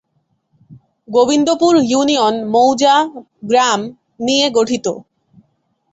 [1.07, 3.79] Gobindapur union মৌজা/গ্রাম
[4.19, 4.85] নিয়ে গঠিত।